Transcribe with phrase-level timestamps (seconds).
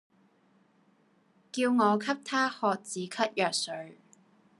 [1.51, 3.99] 叫我給她喝止咳藥水